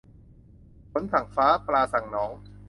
[0.91, 2.31] ฝนสั่งฟ้า ปลาสั่งหนอง